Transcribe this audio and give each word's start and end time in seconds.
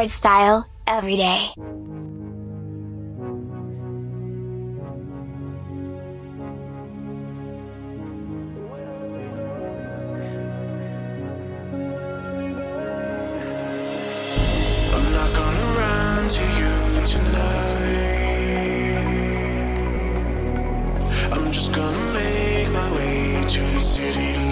Hardstyle, 0.00 0.64
every 0.86 1.16
day. 1.16 1.52
I'm 21.32 21.52
just 21.52 21.74
gonna 21.74 22.12
make 22.14 22.70
my 22.70 22.90
way 22.96 23.44
to 23.50 23.60
the 23.60 23.80
city 23.80 24.49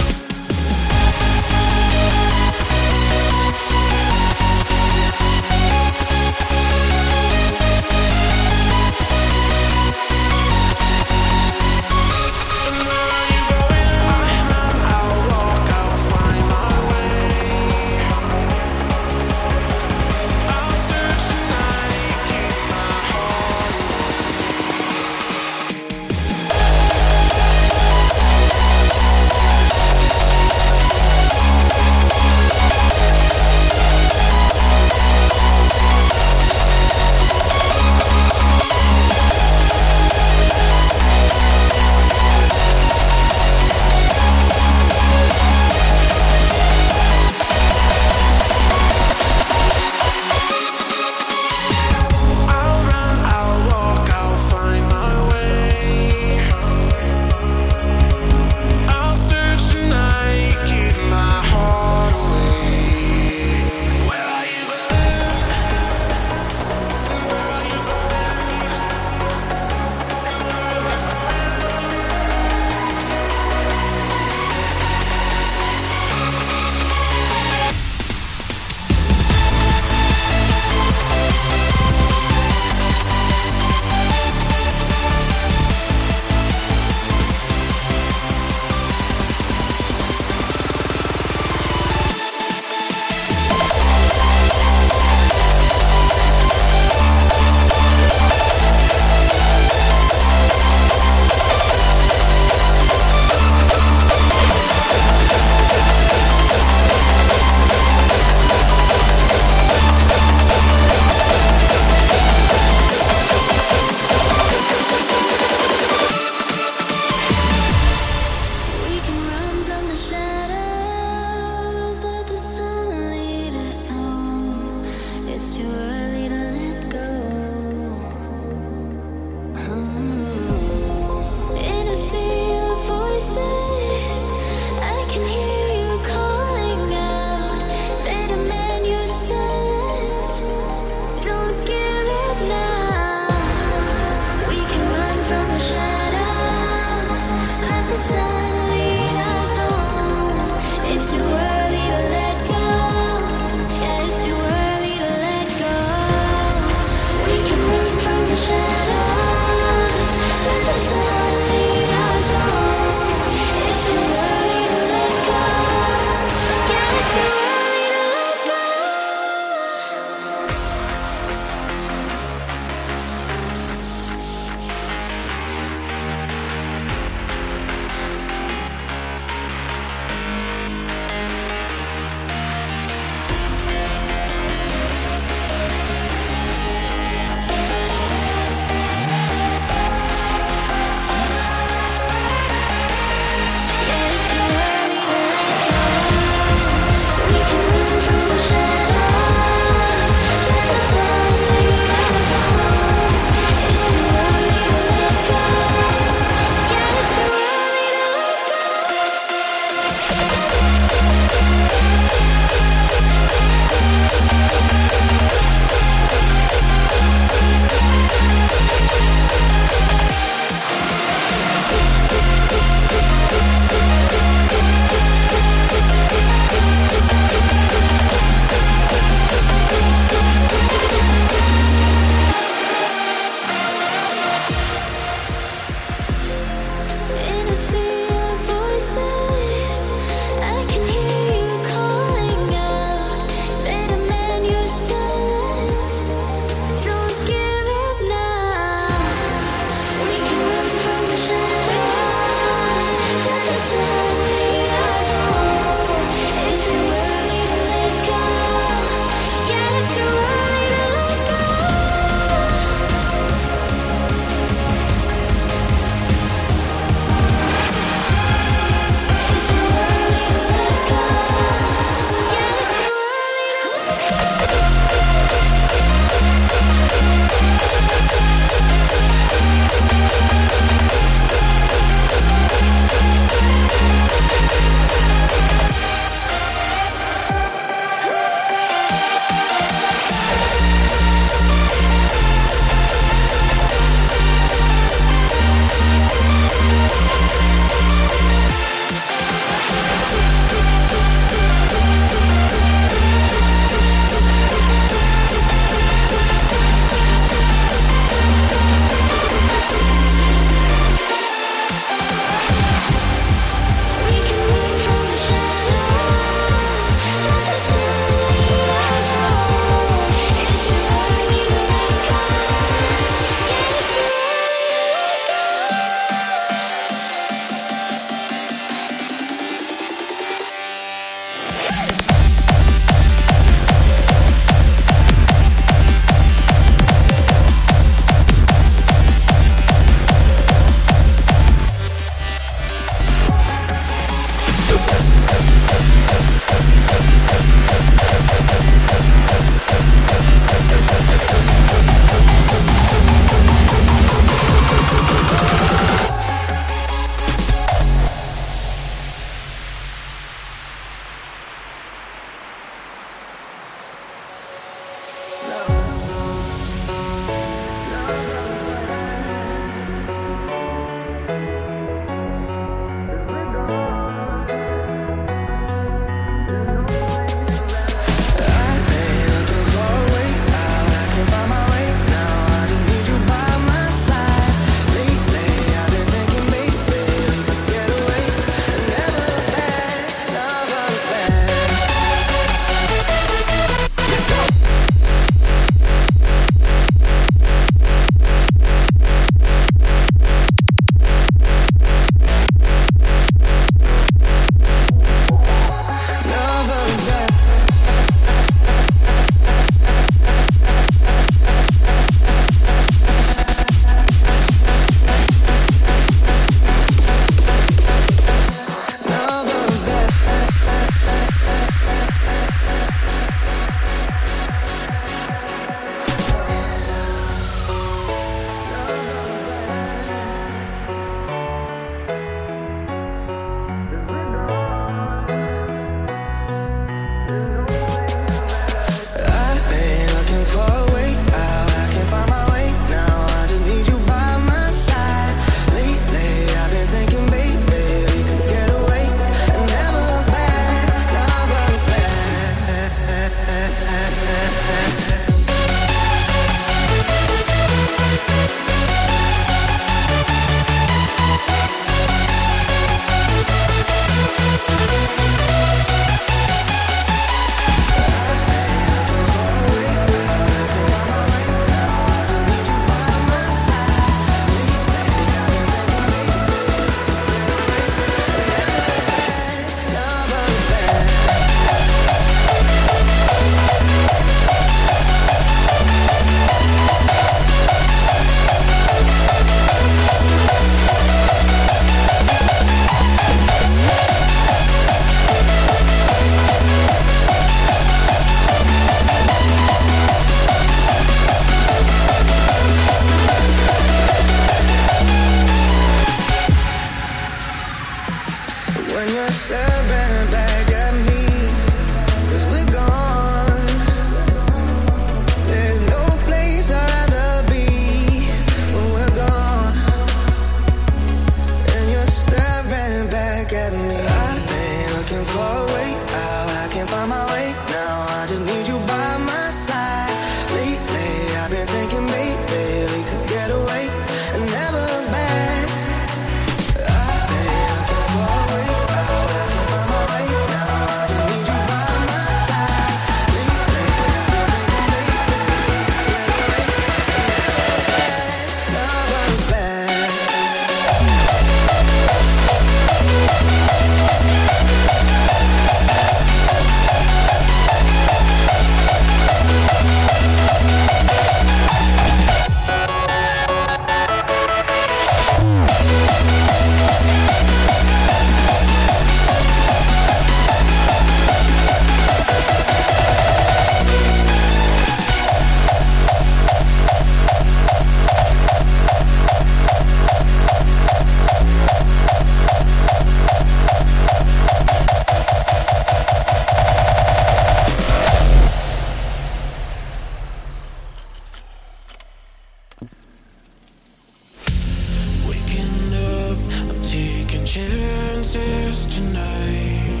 chances 597.54 598.84
tonight. 598.86 600.00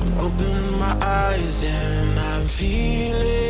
I'm 0.00 0.18
opening 0.18 0.78
my 0.78 0.96
eyes 1.02 1.62
and 1.64 2.18
I'm 2.18 2.46
feeling. 2.48 3.47